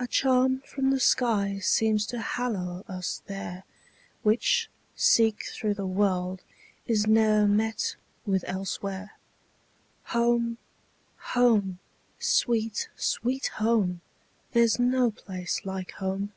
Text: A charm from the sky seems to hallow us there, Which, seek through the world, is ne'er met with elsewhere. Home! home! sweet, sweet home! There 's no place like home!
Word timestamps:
A 0.00 0.08
charm 0.08 0.60
from 0.66 0.90
the 0.90 0.98
sky 0.98 1.60
seems 1.60 2.04
to 2.06 2.20
hallow 2.20 2.84
us 2.88 3.22
there, 3.28 3.62
Which, 4.24 4.68
seek 4.96 5.44
through 5.46 5.74
the 5.74 5.86
world, 5.86 6.42
is 6.88 7.06
ne'er 7.06 7.46
met 7.46 7.94
with 8.26 8.42
elsewhere. 8.48 9.12
Home! 10.06 10.58
home! 11.16 11.78
sweet, 12.18 12.88
sweet 12.96 13.46
home! 13.62 14.00
There 14.50 14.66
's 14.66 14.80
no 14.80 15.12
place 15.12 15.64
like 15.64 15.92
home! 15.92 16.32